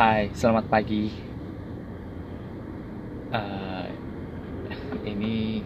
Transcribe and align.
Hai, 0.00 0.32
selamat 0.32 0.64
pagi. 0.72 1.12
Eh, 3.36 3.86
ini 5.04 5.60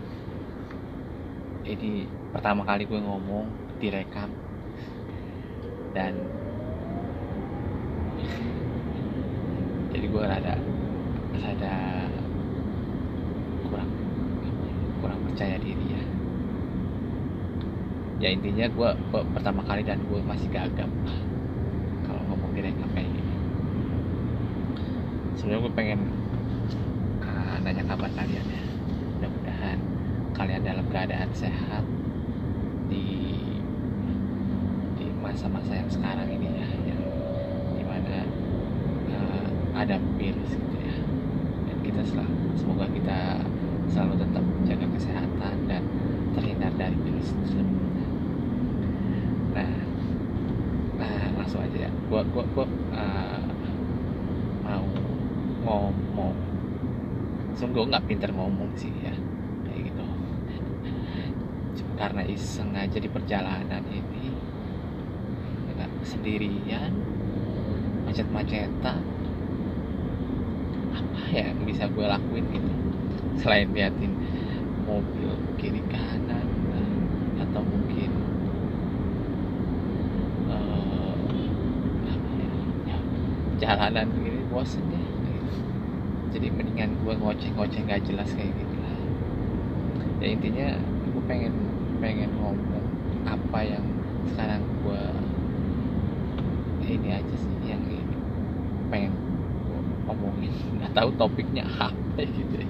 ini 1.62 2.02
pertama 2.34 2.66
kali 2.66 2.82
gue 2.82 2.98
ngomong 2.98 3.46
direkam 3.78 4.26
dan 5.94 6.18
jadi 9.94 10.02
gue 10.02 10.22
rada 10.26 10.58
rada 11.38 11.76
kurang 13.70 13.90
kurang 14.98 15.20
percaya 15.30 15.62
diri 15.62 15.94
ya. 15.94 16.02
Ya 18.18 18.28
intinya 18.34 18.66
gue, 18.66 18.90
pertama 19.14 19.62
kali 19.62 19.86
dan 19.86 20.02
gue 20.10 20.18
masih 20.26 20.50
gagap 20.50 20.90
kalau 22.02 22.22
ngomong 22.34 22.50
direkam 22.58 22.90
kayak 22.98 23.13
sebenarnya 25.44 25.60
gue 25.60 25.74
pengen 25.76 26.00
uh, 27.20 27.60
nanya 27.60 27.84
kabar 27.84 28.08
kalian 28.16 28.48
ya. 28.48 28.64
Mudah-mudahan 29.12 29.78
kalian 30.32 30.62
dalam 30.64 30.86
keadaan 30.88 31.28
sehat 31.36 31.84
di 32.88 33.36
di 34.96 35.06
masa-masa 35.20 35.76
yang 35.76 35.90
sekarang 35.92 36.32
ini 36.32 36.48
ya 36.48 36.68
yang 36.88 37.02
di 37.76 37.84
mana 37.84 38.24
uh, 39.12 39.46
ada 39.76 40.00
virus 40.16 40.48
gitu 40.48 40.76
ya. 40.80 40.96
Dan 41.68 41.76
kita 41.84 42.00
selalu 42.08 42.56
semoga 42.56 42.88
kita 42.88 43.44
selalu 43.92 44.24
tetap 44.24 44.44
jaga 44.64 44.86
kesehatan 44.96 45.56
dan 45.68 45.82
terhindar 46.32 46.72
dari 46.80 46.96
virus 47.04 47.36
tersebut 47.36 47.92
nah 49.52 49.70
nah 50.96 51.20
langsung 51.36 51.60
aja 51.60 51.84
ya. 51.84 51.90
Gua 52.08 52.24
gua 52.32 52.48
gua 52.56 52.64
uh, 52.96 53.44
mau 55.64 55.88
ngomong 55.88 56.36
sungguh 57.64 57.84
nggak 57.88 58.04
pinter 58.08 58.28
ngomong 58.36 58.70
sih 58.76 58.92
ya. 59.00 59.12
Kayak 59.64 59.80
gitu. 59.88 60.04
Cuma 61.80 61.92
karena 61.96 62.22
iseng 62.36 62.70
aja 62.76 62.98
di 63.00 63.08
perjalanan 63.08 63.82
ini 63.88 64.24
ya, 65.80 65.86
sendirian 66.04 66.92
macet-macetan. 68.04 69.00
Apa 70.98 71.20
ya 71.34 71.42
yang 71.50 71.60
bisa 71.70 71.84
gue 71.94 72.06
lakuin 72.12 72.46
gitu? 72.54 72.72
Selain 73.40 73.68
liatin 73.74 74.12
mobil 74.88 75.30
kiri 75.58 75.82
kanan 75.92 76.48
atau 77.42 77.62
mungkin 77.66 78.10
eh, 80.48 81.14
apa 82.14 82.30
ya, 82.40 82.52
ya, 82.88 82.98
jalanan 83.60 84.08
bosen 84.50 84.84
deh. 84.92 85.00
gitu. 85.00 85.03
Jadi 86.34 86.50
mendingan 86.50 86.90
gue 87.06 87.14
ngoceh-ngoceh 87.14 87.80
nggak 87.86 88.02
jelas 88.10 88.26
kayak 88.34 88.50
gitu 88.58 88.74
lah. 88.82 88.98
Ya 90.18 90.26
intinya 90.34 90.68
gue 90.82 91.22
pengen 91.30 91.54
pengen 92.02 92.30
ngomong 92.42 92.82
apa 93.22 93.58
yang 93.62 93.86
sekarang 94.34 94.66
gue 94.82 95.02
ini 96.90 97.14
aja 97.14 97.34
sih 97.38 97.54
yang 97.70 97.78
ini 97.86 98.18
pengen 98.90 99.14
gue 99.62 99.78
omongin. 100.10 100.50
Nggak 100.82 100.92
tahu 100.98 101.14
topiknya 101.14 101.62
apa 101.86 102.26
gitu 102.26 102.58
ya 102.58 102.68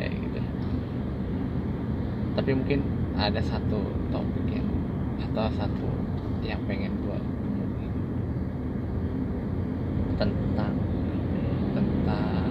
kayak 0.00 0.12
gitu. 0.16 0.40
Tapi 2.40 2.50
mungkin 2.56 2.80
ada 3.20 3.40
satu 3.44 3.84
topik 4.08 4.48
yang 4.48 4.68
atau 5.20 5.52
satu 5.60 5.88
yang 6.40 6.60
pengen 6.64 6.96
gue 7.04 7.18
omongin 7.20 7.92
tentang 10.16 10.72
tentang 11.76 11.84
apa? 12.04 12.44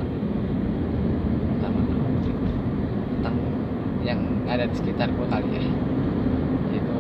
tentang 3.24 3.36
yang 4.04 4.20
ada 4.54 4.70
di 4.70 4.76
sekitar 4.78 5.10
kali 5.10 5.50
ya 5.58 5.64
itu 6.74 6.98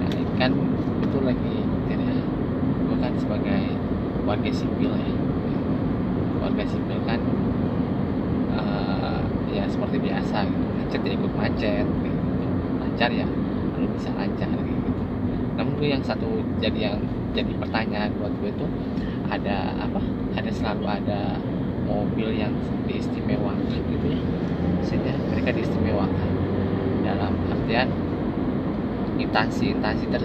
nah, 0.00 0.08
ini 0.16 0.34
kan 0.40 0.52
itu 1.04 1.18
lagi 1.20 1.56
gitu 1.92 2.02
ya 2.04 2.16
gue 2.88 2.96
kan 2.98 3.12
sebagai 3.20 3.62
warga 4.30 4.50
sipil 4.54 4.92
ya. 4.94 5.12
Warga 6.40 6.64
sipil 6.64 6.98
kan 7.04 7.20
eh, 8.54 9.20
ya 9.52 9.64
seperti 9.66 9.96
biasa 9.98 10.46
gitu. 10.46 10.64
Macet 10.78 11.00
ya 11.02 11.12
ikut 11.18 11.32
macet. 11.34 11.86
Gitu 11.86 12.20
lancar 12.80 13.10
ya 13.16 13.26
lu 13.80 13.88
bisa 13.96 14.12
lancar 14.12 14.52
gitu. 14.60 15.02
Namun 15.56 15.72
gue 15.80 15.88
yang 15.88 16.04
satu 16.04 16.44
jadi 16.60 16.92
yang 16.92 16.98
jadi 17.32 17.52
pertanyaan 17.56 18.12
buat 18.20 18.32
gue 18.44 18.50
tuh 18.60 18.70
ada 19.32 19.72
apa? 19.80 20.00
Ada 20.36 20.50
selalu 20.52 20.84
ada 20.84 21.40
mobil 21.90 22.28
yang 22.38 22.52
diistimewakan 22.86 23.80
gitu 23.90 24.06
ya. 24.14 24.20
Sehingga 24.86 25.12
mereka 25.30 25.50
diistimewakan 25.56 26.30
dalam 27.06 27.32
artian 27.50 27.88
instansi 29.20 29.64
instansi 29.76 30.04
ter 30.08 30.22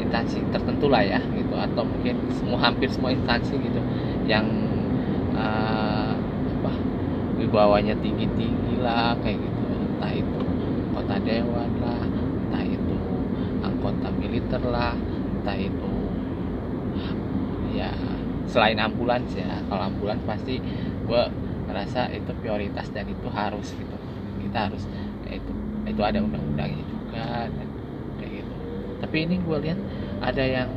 instansi 0.00 0.38
tertentu 0.54 0.86
lah 0.88 1.02
ya 1.04 1.20
gitu. 1.34 1.54
Atau 1.58 1.82
mungkin 1.84 2.14
semua 2.38 2.58
hampir 2.70 2.88
semua 2.88 3.10
instansi 3.12 3.54
gitu 3.60 3.80
yang 4.30 4.46
eh, 5.34 6.14
apa 6.60 6.72
wibawanya 7.40 7.94
tinggi 7.98 8.26
tinggi 8.38 8.74
lah 8.80 9.16
kayak 9.20 9.38
gitu. 9.38 9.64
Entah 9.76 10.12
itu 10.14 10.40
kota 10.94 11.16
dewan 11.22 11.70
lah 11.84 12.02
entah 12.48 12.64
itu 12.66 12.96
anggota 13.62 14.08
militer 14.18 14.62
lah 14.64 14.94
entah 15.40 15.56
itu 15.58 15.90
ya 17.76 17.90
selain 18.50 18.78
ambulans 18.82 19.30
ya. 19.36 19.62
Kalau 19.70 19.82
ambulans 19.86 20.22
pasti 20.26 20.58
gue 21.10 21.22
ngerasa 21.66 22.14
itu 22.14 22.30
prioritas 22.38 22.86
dan 22.94 23.10
itu 23.10 23.26
harus 23.26 23.74
gitu. 23.74 23.96
Kita 24.46 24.70
harus 24.70 24.86
ya 25.26 25.34
itu 25.34 25.52
itu 25.90 26.02
ada 26.06 26.22
undang-undangnya 26.22 26.84
juga 26.86 27.50
dan 27.50 27.68
kayak 28.22 28.32
gitu. 28.46 28.54
Tapi 29.02 29.16
ini 29.26 29.36
gue 29.42 29.56
lihat 29.66 29.78
ada 30.22 30.44
yang 30.46 30.70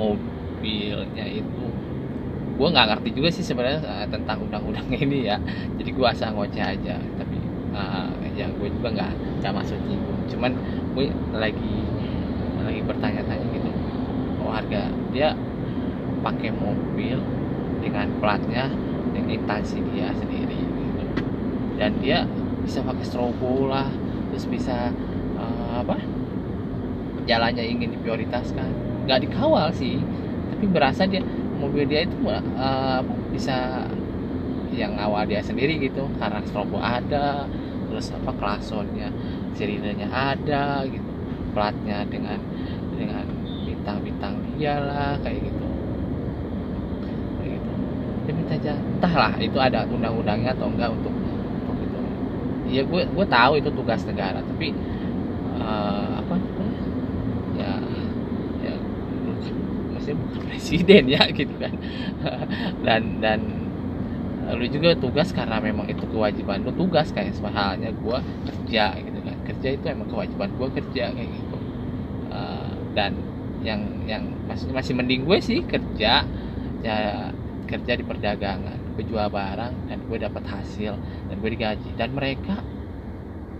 mobilnya 0.00 1.26
itu 1.28 1.64
gue 2.54 2.68
nggak 2.70 2.86
ngerti 2.86 3.08
juga 3.18 3.28
sih 3.34 3.44
sebenarnya 3.44 3.82
eh, 3.82 4.08
tentang 4.08 4.40
undang-undang 4.48 4.88
ini 5.04 5.28
ya. 5.28 5.36
Jadi 5.76 5.90
gue 5.92 6.06
asal 6.08 6.32
ngoceh 6.32 6.64
aja 6.64 6.96
tapi 7.20 7.36
uh, 7.76 8.08
ya 8.32 8.48
gue 8.48 8.68
juga 8.72 8.88
nggak 8.88 9.12
nggak 9.44 9.52
masuk 9.52 9.76
nyinggung. 9.84 10.20
Cuman 10.32 10.52
gue 10.96 11.12
lagi 11.36 11.76
lagi 12.64 12.80
bertanya-tanya 12.80 13.46
gitu 13.52 13.70
oh 14.40 14.52
harga 14.52 14.88
dia 15.12 15.36
pakai 16.24 16.48
mobil 16.48 17.20
dengan 17.84 18.08
platnya 18.18 18.72
instansi 19.22 19.78
dia 19.94 20.10
sendiri. 20.14 20.58
Gitu. 20.58 21.04
dan 21.74 21.90
dia 21.98 22.22
bisa 22.62 22.80
pakai 22.86 23.02
strobo 23.02 23.66
lah 23.66 23.90
terus 24.30 24.46
bisa 24.46 24.90
eh, 25.38 25.72
apa? 25.74 25.98
Jalannya 27.24 27.64
ingin 27.64 27.96
diprioritaskan. 27.98 28.68
Nggak 29.06 29.28
dikawal 29.28 29.72
sih 29.74 30.00
tapi 30.54 30.64
berasa 30.70 31.04
dia 31.08 31.24
mobil 31.58 31.88
dia 31.88 32.04
itu 32.04 32.16
apa, 32.30 33.00
bisa 33.32 33.88
yang 34.74 34.98
awal 34.98 35.26
dia 35.26 35.42
sendiri 35.42 35.78
gitu. 35.82 36.06
Karena 36.18 36.42
strobo 36.46 36.78
ada 36.78 37.46
terus 37.90 38.10
apa 38.10 38.32
klasonnya 38.34 39.10
sirinenya 39.54 40.08
ada 40.10 40.82
gitu. 40.86 41.10
Platnya 41.54 42.02
dengan 42.10 42.42
dengan 42.98 43.26
bintang-bintang 43.62 44.34
dia 44.58 44.78
lah 44.78 45.14
kayak 45.22 45.46
gitu 45.46 45.53
minta 48.44 48.54
aja 48.60 48.72
entahlah 48.76 49.32
itu 49.40 49.58
ada 49.60 49.88
undang-undangnya 49.88 50.52
atau 50.56 50.68
enggak 50.72 50.90
untuk 50.96 51.14
untuk 51.58 51.76
itu. 51.80 52.00
Ya 52.64 52.82
gue 52.84 53.02
gue 53.08 53.26
tahu 53.28 53.52
itu 53.60 53.70
tugas 53.72 54.02
negara 54.08 54.40
tapi 54.44 54.76
eh, 55.60 56.10
apa 56.20 56.34
ya 57.54 57.78
ya 58.64 58.74
maksudnya 59.92 60.16
bukan 60.20 60.40
presiden 60.48 61.02
ya 61.10 61.22
gitu 61.32 61.54
kan. 61.58 61.74
Dan 62.86 63.02
dan 63.22 63.40
lu 64.44 64.66
juga 64.68 64.92
tugas 64.98 65.32
karena 65.32 65.56
memang 65.62 65.88
itu 65.88 66.04
kewajiban 66.04 66.60
lu 66.66 66.72
tugas 66.76 67.08
kayak 67.16 67.32
halnya 67.48 67.90
gue 67.96 68.18
kerja 68.44 68.84
gitu 69.00 69.20
kan. 69.24 69.36
Kerja 69.48 69.68
itu 69.76 69.86
emang 69.88 70.08
kewajiban 70.10 70.50
gue 70.52 70.68
kerja 70.82 71.04
kayak 71.16 71.30
gitu. 71.32 71.58
Eh, 72.32 72.74
dan 72.96 73.12
yang 73.64 73.82
yang 74.04 74.24
maksudnya 74.48 74.76
masih 74.80 74.94
mending 74.98 75.22
gue 75.28 75.38
sih 75.40 75.60
kerja 75.64 76.28
ya 76.84 76.96
kerja 77.70 77.92
di 77.98 78.04
perdagangan 78.10 78.78
gue 78.94 79.04
jual 79.10 79.28
barang 79.38 79.74
dan 79.88 79.98
gue 80.08 80.18
dapat 80.26 80.44
hasil 80.54 80.92
dan 81.28 81.36
gue 81.42 81.50
digaji. 81.54 81.90
Dan 81.98 82.10
mereka 82.18 82.54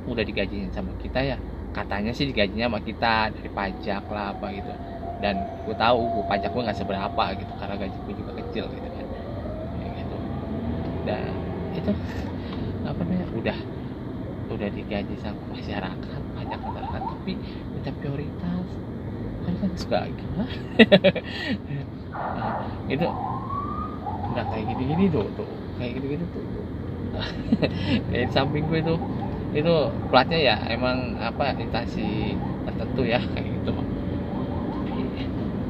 udah 0.05 0.25
digajiin 0.25 0.71
sama 0.73 0.93
kita 0.97 1.21
ya. 1.25 1.37
Katanya 1.75 2.15
sih 2.15 2.29
digajinya 2.31 2.71
sama 2.71 2.81
kita 2.85 3.35
dari 3.35 3.51
pajak 3.51 4.05
lah 4.15 4.37
apa 4.37 4.47
gitu. 4.55 4.71
Dan 5.23 5.35
gue 5.65 5.75
tahu 5.77 5.99
gue 6.21 6.25
pajak 6.31 6.51
gue 6.53 6.63
nggak 6.67 6.79
seberapa 6.79 7.25
gitu 7.41 7.53
karena 7.59 7.75
gaji 7.81 7.97
gue 8.05 8.15
juga 8.21 8.33
kecil 8.45 8.65
gitu 8.77 8.89
kan. 8.95 9.07
Kayak 9.81 9.91
gitu. 10.05 10.19
Dan 11.05 11.33
itu 11.75 11.91
apa 12.85 13.01
namanya 13.05 13.27
udah 13.35 13.59
udah 14.53 14.69
digaji 14.71 15.17
sama 15.19 15.41
masyarakat 15.57 16.21
pajak 16.37 16.61
masyarakat 16.61 17.03
tapi 17.03 17.33
minta 17.73 17.91
prioritas. 17.97 18.67
Kan 19.45 19.55
kan 19.61 19.73
suka 19.77 19.99
Nah, 22.35 22.53
itu 22.91 23.07
nggak 24.33 24.47
kayak 24.51 24.65
gini-gini 24.73 25.05
tuh 25.13 25.27
tuh 25.37 25.49
kayak 25.79 25.93
gini-gini 26.01 26.25
tuh 26.33 26.45
kayak 28.11 28.25
di 28.29 28.33
samping 28.35 28.65
gue 28.71 28.79
itu 28.83 28.95
itu 29.55 29.75
platnya 30.11 30.39
ya 30.51 30.57
emang 30.67 31.15
apa 31.23 31.55
instansi 31.63 32.35
tertentu 32.67 33.03
ya 33.07 33.23
kayak 33.35 33.49
gitu. 33.55 33.71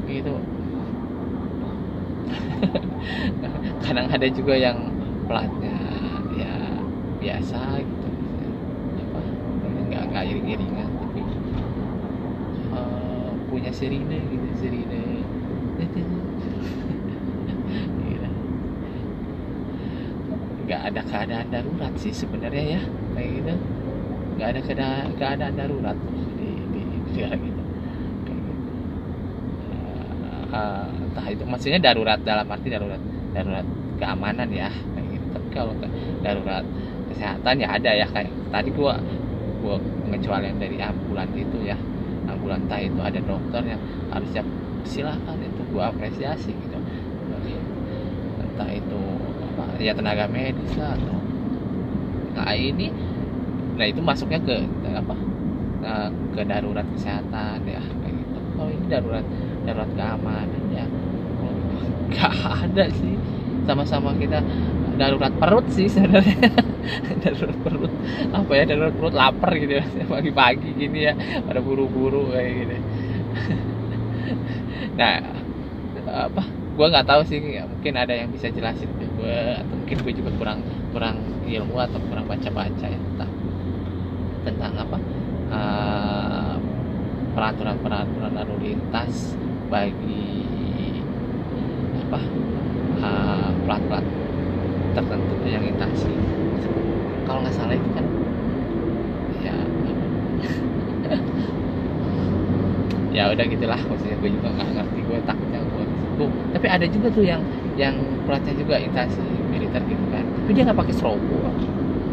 Gitu. 0.09 0.33
Kadang 3.85 4.07
ada 4.09 4.27
juga 4.29 4.53
yang 4.57 4.77
platnya 5.29 5.77
ya 6.33 6.53
biasa 7.21 7.81
gitu. 7.85 8.07
Apa? 9.05 9.19
Nggak 9.89 10.03
nggak 10.09 10.23
iring-iringan 10.33 10.89
tapi 10.97 11.21
uh, 12.73 13.29
punya 13.49 13.71
sirine 13.73 14.17
gitu 14.31 14.47
sirine 14.61 15.01
Gila. 18.05 18.29
nggak 20.65 20.74
ada 20.85 21.01
keadaan 21.01 21.47
darurat 21.49 21.93
sih 21.97 22.13
sebenarnya 22.13 22.77
ya. 22.77 22.81
Kayak 23.17 23.29
gitu. 23.41 23.53
Nggak 24.37 24.47
ada 24.53 24.59
keadaan 24.61 25.07
keadaan 25.17 25.53
darurat 25.57 25.97
di 26.37 26.49
di, 26.69 26.81
di 26.85 27.09
daerah 27.17 27.39
gitu. 27.41 27.63
Kayak 28.29 28.39
gitu. 28.45 28.71
Uh, 30.53 30.87
entah 31.09 31.27
itu 31.33 31.43
maksudnya 31.49 31.79
darurat 31.81 32.19
dalam 32.21 32.45
arti 32.45 32.69
darurat 32.69 33.01
darurat 33.33 33.65
keamanan 33.97 34.49
ya 34.53 34.69
kayak 34.69 35.07
gitu. 35.17 35.25
Tapi 35.33 35.47
kalau 35.49 35.73
darurat 36.21 36.65
kesehatan 37.09 37.55
ya 37.57 37.67
ada 37.73 37.91
ya 37.95 38.07
kayak 38.13 38.31
tadi 38.53 38.69
gua 38.69 39.01
gua 39.65 39.81
pengecualian 40.05 40.61
dari 40.61 40.77
ambulan 40.77 41.29
itu 41.33 41.65
ya. 41.65 41.77
Ambulan 42.25 42.65
entah 42.65 42.81
itu 42.81 42.99
ada 43.01 43.19
dokter 43.21 43.63
yang 43.65 43.81
harus 44.13 44.29
siap 44.29 44.47
silakan 44.85 45.41
itu 45.41 45.61
gua 45.73 45.89
apresiasi 45.89 46.53
gitu. 46.53 46.77
Entah 48.37 48.69
itu 48.71 49.01
apa? 49.55 49.79
Ya 49.79 49.95
tenaga 49.95 50.27
medis 50.27 50.75
lah 50.75 50.99
atau 50.99 51.15
nah 52.35 52.51
ini 52.51 52.91
nah 53.79 53.87
itu 53.87 54.03
masuknya 54.03 54.39
ke 54.43 54.55
apa? 54.91 55.15
Nah, 55.83 56.09
ke 56.35 56.41
darurat 56.43 56.87
kesehatan 56.95 57.63
ya 57.63 57.79
kayak 57.79 58.13
gitu. 58.19 58.39
Kalau 58.55 58.71
ini 58.71 58.85
darurat 58.91 59.25
darurat 59.63 59.91
keamanan 59.95 60.63
ya. 60.71 60.85
Nggak 62.11 62.33
ada 62.67 62.85
sih. 62.91 63.15
Sama-sama 63.65 64.13
kita 64.19 64.43
darurat 64.95 65.33
perut 65.35 65.67
sih 65.71 65.87
sebenarnya. 65.87 66.51
Darurat 67.25 67.57
perut. 67.65 67.91
Apa 68.31 68.51
ya 68.55 68.63
darurat 68.69 68.93
perut 68.93 69.15
lapar 69.17 69.51
gitu 69.57 69.81
ya 69.81 69.85
pagi-pagi 70.13 70.69
gini 70.75 70.99
ya. 71.09 71.13
Pada 71.43 71.59
buru-buru 71.63 72.31
kayak 72.35 72.51
gini. 72.63 72.77
Nah 74.95 75.19
apa? 76.07 76.43
Gue 76.75 76.87
nggak 76.87 77.07
tahu 77.07 77.21
sih 77.27 77.39
mungkin 77.39 77.93
ada 77.99 78.15
yang 78.15 78.31
bisa 78.31 78.47
jelasin 78.47 78.87
gue 79.25 79.41
mungkin 79.73 79.97
gue 80.05 80.13
juga 80.21 80.31
kurang 80.37 80.59
kurang 80.93 81.17
ilmu 81.49 81.81
atau 81.81 81.97
kurang 82.05 82.29
baca-baca 82.29 82.85
ya 82.85 82.93
tentang 82.93 83.31
tentang 84.45 84.73
apa 84.77 84.97
uh, 85.49 86.55
peraturan-peraturan 87.33 88.37
lalu 88.37 88.53
lintas 88.69 89.33
bagi 89.73 90.29
apa 92.05 92.21
uh, 93.01 93.49
plat-plat 93.65 94.05
tertentu 94.93 95.33
yang 95.49 95.65
intansi 95.65 96.13
kalau 97.25 97.41
nggak 97.41 97.57
salah 97.57 97.73
itu 97.73 97.89
kan 97.97 98.05
ya 99.41 99.57
ya 103.17 103.33
udah 103.33 103.45
gitulah 103.49 103.81
maksudnya 103.89 104.21
gue 104.21 104.29
juga 104.37 104.53
nggak 104.53 104.94
tuh 106.15 106.29
tapi 106.55 106.67
ada 106.67 106.85
juga 106.87 107.07
tuh 107.11 107.23
yang 107.23 107.41
yang 107.75 107.95
platnya 108.25 108.55
juga 108.55 108.79
instansi 108.79 109.21
militer 109.51 109.83
gitu 109.85 110.05
kan. 110.09 110.23
Tapi 110.23 110.51
dia 110.55 110.63
nggak 110.67 110.79
pakai 110.79 110.93
strobo 110.95 111.37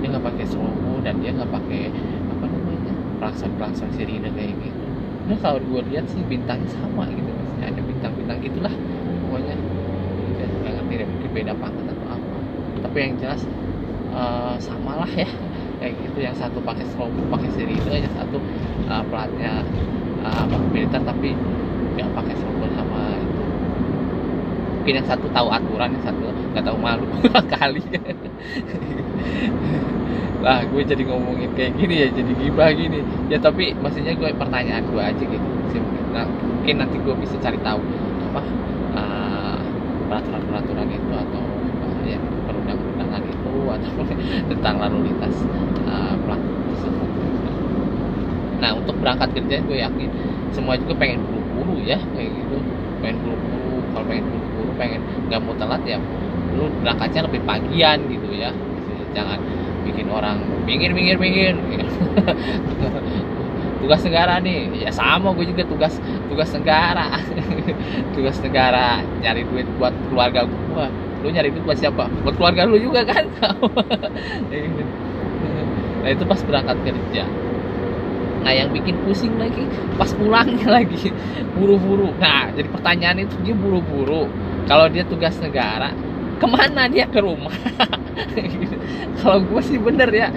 dia 0.02 0.08
nggak 0.10 0.26
pakai 0.26 0.44
strobo 0.50 0.98
dan 1.06 1.14
dia 1.22 1.30
nggak 1.30 1.46
pakai 1.46 1.82
apa 2.26 2.44
namanya 2.50 2.92
pelakson 3.22 3.50
pelakson 3.54 3.88
sirine 3.94 4.26
kayak 4.34 4.58
gitu. 4.58 4.82
Nah 5.30 5.38
kalau 5.38 5.62
gue 5.62 5.80
lihat 5.94 6.10
sih 6.10 6.18
bintangnya 6.26 6.66
sama 6.74 7.06
gitu 7.06 7.30
maksudnya 7.30 7.66
ada 7.70 7.80
bintang-bintang 7.86 8.38
gitulah 8.42 8.74
pokoknya. 9.30 9.54
Ya, 10.42 10.46
nggak 10.50 10.72
ngerti 10.74 10.94
deh 10.98 11.06
mungkin 11.06 11.30
beda 11.30 11.52
pangkat 11.54 11.86
atau 11.94 12.06
apa. 12.10 12.36
Tapi 12.82 12.96
yang 12.98 13.14
jelas 13.22 13.40
uh, 14.10 14.58
samalah 14.58 15.10
ya. 15.14 15.30
Kayak 15.78 15.94
gitu 16.02 16.18
yang 16.22 16.34
satu 16.34 16.58
pakai 16.62 16.86
strobo 16.90 17.22
pakai 17.30 17.50
sirine 17.54 18.06
yang 18.06 18.14
satu 18.18 18.42
uh, 18.90 19.02
platnya 19.06 19.62
uh, 20.26 20.46
militer 20.74 21.02
tapi 21.06 21.34
nggak 21.94 22.10
pakai 22.10 22.31
mungkin 24.82 24.98
yang 24.98 25.06
satu 25.06 25.30
tahu 25.30 25.46
aturan 25.46 25.94
yang 25.94 26.02
satu 26.02 26.26
nggak 26.26 26.64
tahu 26.66 26.74
malu 26.82 27.06
kali 27.54 27.78
lah 30.42 30.66
gue 30.66 30.82
jadi 30.82 31.06
ngomongin 31.06 31.54
kayak 31.54 31.78
gini 31.78 32.02
ya 32.02 32.10
jadi 32.10 32.34
gibah 32.34 32.66
gini. 32.74 32.98
Ya 33.30 33.38
tapi 33.38 33.78
maksudnya 33.78 34.10
gue 34.18 34.34
pertanyaan 34.34 34.82
gue 34.90 34.98
aja 34.98 35.22
gitu 35.22 35.48
nah, 36.10 36.26
mungkin 36.26 36.82
nanti 36.82 36.98
gue 36.98 37.14
bisa 37.14 37.38
cari 37.38 37.62
tahu 37.62 37.78
apa 38.26 38.42
uh, 38.98 39.58
peraturan-peraturan 40.10 40.88
itu 40.90 41.12
atau 41.14 41.44
uh, 41.86 42.02
ya 42.02 42.18
perundang-undangan 42.50 43.22
itu 43.22 43.52
atau 43.70 43.92
tentang 44.50 44.74
lalu 44.82 45.14
lintas 45.14 45.36
uh, 45.86 46.18
nah 48.58 48.74
untuk 48.74 48.98
berangkat 48.98 49.30
kerja 49.30 49.62
gue 49.62 49.78
yakin 49.78 50.10
semua 50.50 50.74
juga 50.74 50.94
pengen 50.94 51.22
buru-buru 51.26 51.82
ya 51.82 51.98
kayak 52.14 52.30
gitu. 52.30 52.58
Pengen 53.02 53.16
buru-buru 53.26 53.82
kalau 53.90 54.06
pengen 54.06 54.24
buru-buru 54.72 54.80
pengen 54.80 55.00
nggak 55.28 55.40
mau 55.44 55.54
telat 55.56 55.82
ya 55.84 55.98
lu 56.52 56.68
berangkatnya 56.84 57.20
lebih 57.28 57.40
pagian 57.44 57.98
gitu 58.08 58.28
ya. 58.32 58.52
Jangan 59.12 59.40
bikin 59.84 60.08
orang 60.08 60.40
minggir 60.64 60.92
minggir 60.92 61.16
minggir. 61.20 61.52
Tugas 63.82 64.00
negara 64.06 64.38
nih. 64.40 64.86
Ya 64.86 64.90
sama 64.94 65.34
gue 65.34 65.46
juga 65.48 65.64
tugas 65.68 66.00
tugas 66.28 66.50
negara. 66.56 67.20
Tugas 68.16 68.36
negara 68.40 69.04
nyari 69.20 69.44
duit 69.48 69.68
buat 69.76 69.92
keluarga 70.08 70.48
gue 70.48 70.86
lu 71.22 71.30
nyari 71.30 71.54
duit 71.54 71.64
buat 71.64 71.78
siapa? 71.78 72.10
Buat 72.24 72.34
keluarga 72.36 72.68
lu 72.68 72.76
juga 72.80 73.04
kan? 73.04 73.24
Nah 76.02 76.10
itu 76.10 76.26
pas 76.26 76.42
berangkat 76.42 76.82
kerja. 76.82 77.30
Nah 78.42 78.50
yang 78.50 78.74
bikin 78.74 78.98
pusing 79.06 79.38
lagi 79.38 79.70
pas 79.94 80.10
pulangnya 80.10 80.66
lagi. 80.66 81.14
Buru-buru. 81.54 82.10
Nah 82.18 82.50
jadi 82.50 82.66
pertanyaan 82.74 83.22
itu 83.22 83.38
dia 83.38 83.54
buru-buru 83.54 84.26
kalau 84.66 84.86
dia 84.86 85.04
tugas 85.06 85.34
negara 85.42 85.90
ke 86.42 86.46
mana 86.50 86.90
dia? 86.90 87.06
Ke 87.06 87.22
rumah. 87.22 87.54
Kalau 89.22 89.38
gue 89.46 89.62
sih 89.62 89.78
bener 89.78 90.10
ya. 90.10 90.34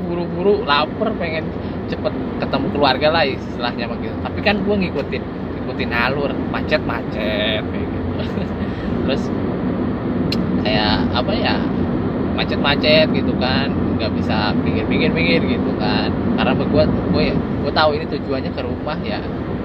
Buru-buru 0.00 0.64
lapar 0.64 1.12
pengen 1.20 1.44
cepet 1.92 2.12
ketemu 2.40 2.66
keluarga 2.72 3.08
lah 3.12 3.28
istilahnya 3.28 3.84
begitu. 3.92 4.16
Tapi 4.24 4.40
kan 4.40 4.64
gue 4.64 4.74
ngikutin 4.80 5.22
ngikutin 5.60 5.90
alur 5.92 6.32
macet-macet 6.48 7.60
kayak 7.68 7.84
gitu. 7.92 8.10
Terus 9.04 9.22
kayak 10.64 10.96
apa 11.12 11.32
ya 11.36 11.60
macet-macet 12.32 13.12
gitu 13.12 13.36
kan. 13.36 13.68
Nggak 14.00 14.16
bisa 14.16 14.56
pinggir-pinggir-pinggir 14.64 15.44
gitu 15.52 15.70
kan. 15.76 16.08
Karena 16.40 16.56
gue 16.56 16.84
gue 16.88 17.24
gue 17.36 17.72
tahu 17.76 17.90
ini 17.92 18.08
tujuannya 18.08 18.50
ke 18.56 18.62
rumah 18.64 18.96
ya 19.04 19.20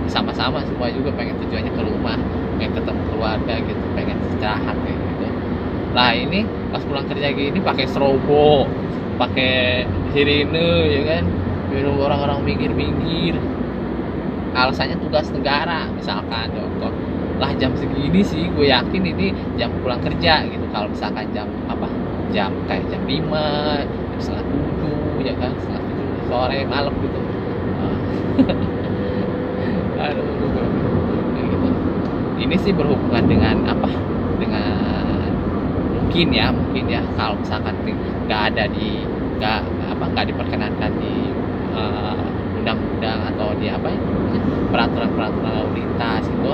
sama-sama 0.10 0.60
semua 0.68 0.88
juga 0.98 1.10
pengen 1.18 1.36
tujuannya 1.42 1.72
ke 1.78 1.82
rumah 1.84 2.18
pengen 2.58 2.72
ketemu 2.78 3.02
keluarga 3.10 3.54
gitu 3.62 3.86
pengen 3.98 4.18
istirahat 4.24 4.78
kayak 4.86 5.00
gitu. 5.08 5.26
Lah 5.96 6.12
ini 6.16 6.38
pas 6.72 6.84
pulang 6.88 7.06
kerja 7.08 7.28
gini 7.34 7.60
pakai 7.64 7.86
strobo 7.90 8.76
pakai 9.22 9.52
sirine 10.12 10.68
ya 10.96 11.02
kan? 11.10 11.24
Minum 11.72 11.96
orang-orang 12.00 12.40
minggir-minggir. 12.48 13.36
Alasannya 14.56 14.98
tugas 15.04 15.28
negara 15.36 15.92
misalkan 15.98 16.48
contoh. 16.58 16.92
Lah 17.42 17.52
jam 17.60 17.72
segini 17.78 18.22
sih 18.26 18.50
gue 18.56 18.66
yakin 18.74 19.04
ini 19.14 19.26
jam 19.60 19.70
pulang 19.82 20.02
kerja 20.02 20.48
gitu. 20.50 20.66
Kalau 20.74 20.88
misalkan 20.94 21.30
jam 21.36 21.48
apa 21.70 21.88
jam 22.34 22.52
kayak 22.68 22.86
jam 22.92 23.02
5 23.06 23.86
jam 24.12 24.20
setengah 24.20 24.46
tujuh 24.52 25.22
ya 25.28 25.34
kan? 25.42 25.52
Setengah 25.62 25.82
tujuh 25.88 26.08
sore 26.28 26.66
malam 26.66 26.94
gitu 27.04 27.20
aduh 29.98 30.26
gitu. 31.38 31.70
Ini 32.38 32.56
sih 32.62 32.72
berhubungan 32.72 33.26
dengan 33.26 33.66
apa? 33.66 33.90
Dengan 34.38 35.34
mungkin 35.98 36.28
ya 36.32 36.54
mungkin 36.54 36.86
ya 36.88 37.02
kalau 37.18 37.36
misalkan 37.42 37.74
nggak 38.30 38.42
ada 38.54 38.64
di 38.70 39.04
nggak 39.38 39.60
apa 39.98 40.04
nggak 40.14 40.26
diperkenankan 40.34 40.92
di 41.02 41.34
uh, 41.74 42.26
undang-undang 42.62 43.20
atau 43.34 43.58
di 43.58 43.68
apa 43.74 43.90
ya? 43.90 44.00
Peraturan-peraturan 44.68 45.44
lalu 45.48 45.82
lintas 45.82 46.26
itu 46.30 46.52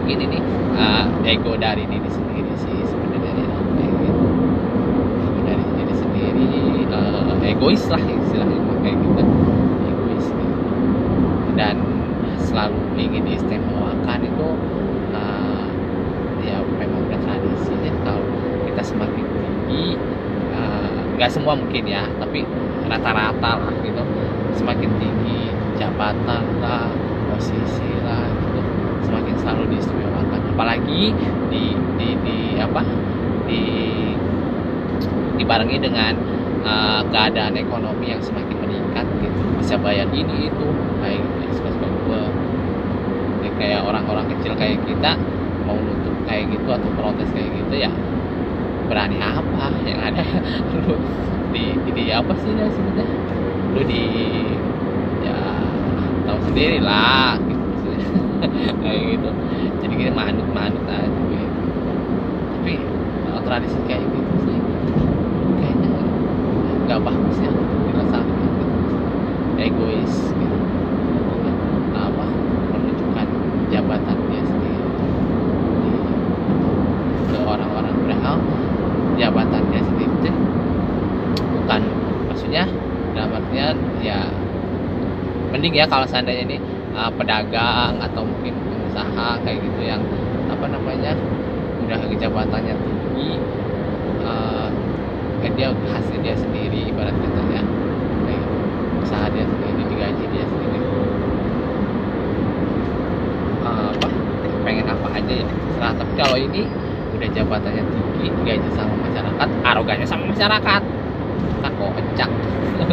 mungkin 0.00 0.18
ini 0.30 0.38
uh, 0.76 1.08
ego 1.24 1.56
dari 1.56 1.84
diri 1.88 2.08
sendiri 2.08 2.52
sih 2.60 2.76
sebenarnya 2.88 3.32
ya, 3.36 3.46
gitu. 4.00 4.24
Ego 5.24 5.40
dari 5.44 5.64
diri 5.76 5.94
sendiri 5.96 6.48
uh, 6.88 7.36
egois 7.44 7.84
lah 7.88 8.00
istilahnya 8.00 8.58
kayak 8.80 8.96
gitu. 9.00 9.22
Egois 9.88 10.26
gitu. 10.28 10.44
dan 11.54 11.76
selalu 12.54 12.78
ingin 12.94 13.26
istimewakan 13.34 14.22
itu 14.22 14.48
uh, 15.10 15.66
ya 16.38 16.62
memang 16.78 17.02
udah 17.10 17.18
tradisi 17.26 17.74
ya 17.82 17.90
kalau 18.06 18.22
kita 18.70 18.78
semakin 18.94 19.26
tinggi 19.26 19.98
eh, 20.54 20.98
nggak 21.18 21.30
uh, 21.30 21.34
semua 21.34 21.58
mungkin 21.58 21.82
ya 21.82 22.06
tapi 22.22 22.46
rata-rata 22.86 23.58
lah 23.58 23.74
gitu. 23.82 24.02
Semakin 24.54 24.86
tinggi 25.02 25.50
jabatan 25.74 26.62
lah 26.62 26.94
posisi 27.34 27.90
lah 28.06 28.22
gitu 28.22 28.62
semakin 29.02 29.34
selalu 29.42 29.74
diistimewakan. 29.74 30.40
Apalagi 30.54 31.10
di 31.50 31.74
di, 31.98 32.08
di 32.22 32.38
apa? 32.62 32.86
Di 33.50 33.62
dibarengi 35.34 35.82
dengan 35.82 36.14
uh, 36.62 37.02
keadaan 37.10 37.58
ekonomi 37.58 38.14
yang 38.14 38.22
semakin 38.22 38.53
gitu. 39.22 39.40
Bisa 39.60 39.74
bayar 39.84 40.08
ini 40.18 40.32
itu 40.50 40.62
kayak 41.00 41.18
gitu 41.26 41.40
suka 41.58 41.70
gue 42.02 42.18
ya, 43.42 43.48
kayak 43.58 43.80
orang-orang 43.88 44.26
kecil 44.30 44.52
kayak 44.60 44.78
kita 44.86 45.06
mau 45.66 45.78
nutup 45.86 46.14
kayak 46.26 46.44
gitu 46.60 46.68
atau 46.76 46.90
protes 46.96 47.28
kayak 47.34 47.50
gitu 47.64 47.74
ya 47.84 47.90
berani 48.88 49.16
apa 49.22 49.58
yang 49.88 50.00
ada? 50.08 50.22
Lu 50.80 51.00
di 51.54 51.58
di 51.96 52.02
apa 52.18 52.32
sih 52.42 52.52
ya 52.60 52.66
sebenarnya 52.76 53.16
lu 53.74 53.80
di 53.90 53.94
ya 55.24 55.30
tahu 56.26 56.38
sendiri 56.46 56.74
lah 56.82 57.38
gitu 57.48 57.64
kayak 58.82 59.00
gitu. 59.10 59.26
Jadi 59.80 59.92
kita 60.00 60.12
manut 60.22 60.46
manut 60.58 60.84
aja 60.88 61.20
gitu. 61.30 61.88
Tapi 62.52 62.70
kalau 63.24 63.40
tradisi 63.46 63.78
kayak 63.88 64.06
gitu 64.16 64.34
sih 64.46 64.58
kayaknya 65.58 65.88
nggak 66.84 67.00
bagus 67.08 67.36
ya 67.46 67.52
dirasakan. 67.86 68.63
Egois 69.58 70.14
gitu. 70.32 70.56
Apa? 71.94 72.26
Menunjukkan 72.74 73.26
jabatan 73.70 74.16
dia 74.30 74.42
sendiri. 74.42 74.82
Ke 77.30 77.38
orang-orang 77.42 77.94
padahal 78.04 78.36
jabatannya 79.18 79.80
sendiri 79.82 80.14
tuh 80.22 80.36
bukan. 81.58 81.82
Maksudnya 82.30 82.66
artian 83.54 83.76
ya 84.02 84.18
mending 85.54 85.78
ya 85.78 85.86
kalau 85.86 86.02
seandainya 86.02 86.42
ini 86.42 86.58
uh, 86.90 87.06
pedagang 87.14 88.02
atau 88.02 88.26
mungkin 88.26 88.50
pengusaha 88.66 89.38
kayak 89.46 89.62
gitu 89.62 89.80
yang 89.86 90.02
apa 90.50 90.66
namanya 90.66 91.14
udah 91.86 92.02
jabatannya 92.18 92.74
tinggi 92.74 93.38
uh, 94.26 94.66
dia 95.54 95.70
hasil 95.70 96.18
dia 96.24 96.34
sendiri 96.34 96.90
ibarat 96.90 97.14
kata 97.14 97.42
ya. 97.54 97.62
Kayak 98.26 98.38
gitu. 98.42 98.53
Usaha 99.04 99.26
dia 99.28 99.44
sendiri 99.44 99.82
digaji 99.86 100.24
dia 100.32 100.44
sendiri. 100.48 100.78
Uh, 103.64 103.92
apa? 103.92 104.08
Pengen 104.64 104.86
apa 104.88 105.08
aja 105.12 105.32
ya? 105.32 105.46
Terserah 105.46 105.92
tapi 106.00 106.12
kalau 106.16 106.36
ini 106.40 106.62
udah 107.14 107.28
jabatannya 107.30 107.84
tinggi 107.92 108.26
digaji 108.32 108.68
sama 108.74 108.94
masyarakat 109.04 109.48
arogannya 109.62 110.06
sama 110.08 110.24
masyarakat. 110.32 110.82
Kan 111.60 111.72
kocak. 111.76 112.30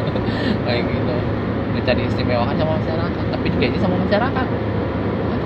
Kayak 0.68 0.82
gitu. 0.92 1.16
Minta 1.72 1.92
diistimewakan 1.96 2.56
sama 2.60 2.72
masyarakat 2.78 3.26
tapi 3.32 3.48
digaji 3.56 3.78
sama 3.80 3.96
masyarakat. 4.04 4.48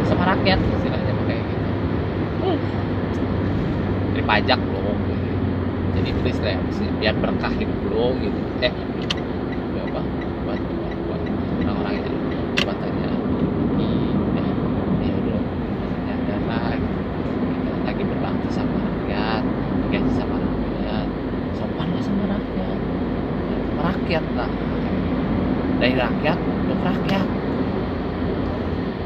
Sama 0.05 0.23
rakyat 0.37 0.59
istilahnya 0.61 1.13
kayak 1.25 1.43
gitu. 1.49 1.67
Hmm. 2.45 2.59
dari 4.13 4.21
pajak 4.21 4.61
loh 4.69 4.93
jadi 5.97 6.09
please 6.21 6.41
lah 6.45 6.55
biar 7.01 7.15
berkah 7.17 7.49
hidup 7.57 7.79
lo 7.89 8.13
gitu. 8.21 8.37
Eh 8.61 8.69
apa 9.95 10.01
buat 10.43 10.59
buat 10.59 10.61
buat 11.07 11.21
orang-orang 11.63 11.93
yang 12.03 12.07
jabatannya 12.59 13.09
tinggi 13.39 14.11
udah 14.11 14.47
ya 14.99 15.13
udah 15.15 15.41
nyadar 16.03 16.41
lah 16.51 16.75
gitu 16.75 16.99
kita 17.47 17.71
lagi 17.87 18.03
berbakti 18.03 18.47
sama 18.51 18.75
rakyat 18.75 19.43
digaji 19.87 20.11
sama 20.19 20.35
rakyat 20.35 21.07
sopan 21.55 21.87
lah 21.95 22.03
sama 22.03 22.23
rakyat 22.27 22.79
sama 23.71 23.81
rakyat 23.95 24.25
lah 24.35 24.51
dari 25.79 25.95
rakyat 25.95 26.37
untuk 26.67 26.79
rakyat. 26.83 27.27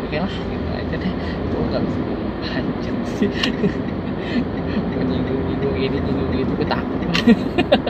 Oke 0.05 0.17
lah 0.17 0.33
gitu 0.33 0.69
aja 0.73 0.95
deh. 0.97 1.13
Gue 1.53 1.61
nggak 1.69 1.81
bisa 1.85 1.99
ngomong 2.01 2.33
panjang 2.41 2.97
sih. 3.05 3.29
Menyinggung-nyinggung 4.99 5.77
ini 5.77 5.97
nyinggung 6.01 6.33
itu 6.33 6.53
gue 6.57 6.67
takut. 6.67 6.99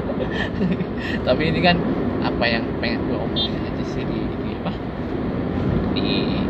Tapi 1.27 1.41
ini 1.48 1.60
kan 1.63 1.79
apa 2.20 2.46
yang 2.46 2.63
pengen 2.84 3.08
gue 3.08 3.15
omongin 3.15 3.56
aja 3.63 3.84
sih 3.88 4.03
di, 4.03 4.20
di 4.44 4.50
apa? 4.60 4.74
Di 5.96 6.08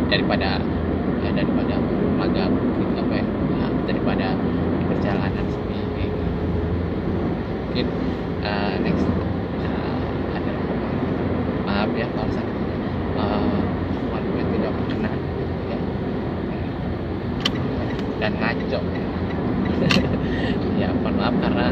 daripada 0.10 0.58
ya, 1.22 1.30
daripada 1.38 1.78
magang 2.18 2.54
gitu 2.82 2.98
apa 3.00 3.14
ya 3.22 3.26
nah, 3.56 3.72
daripada 3.86 4.28
di 4.76 4.84
perjalanan 4.90 5.46
sendiri 5.48 6.08
mungkin 7.70 7.88
uh, 8.44 8.76
next 8.84 9.08
uh, 9.64 10.00
ada 10.36 10.52
omongan 10.52 10.96
maaf 11.64 11.90
ya 11.96 12.08
kalau 12.12 12.28
saya 12.34 12.50
uh, 13.16 13.60
omongan 14.04 14.24
gue 14.28 14.44
tidak 14.58 14.72
berkenan 14.76 15.16
ya 15.72 15.80
dan 18.20 18.32
ngaco 18.36 18.80
ya 20.82 20.88
mohon 21.00 21.14
maaf 21.16 21.36
karena 21.40 21.72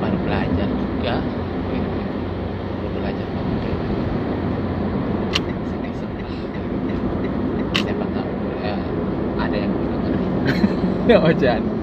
baru 0.00 0.18
belajar 0.24 0.68
juga 0.72 1.14
gitu. 1.72 2.00
baru 2.80 2.96
belajar 3.04 3.26
ngomong 3.36 3.58
kayak 3.60 3.78
gitu 3.84 4.00
sini 5.68 5.90
sebelah 5.92 6.36
siapa 7.84 8.06
tahu 8.16 8.32
ya, 8.64 8.76
ada 9.44 9.56
yang 9.60 9.72
dengar 11.06 11.22
oh 11.22 11.74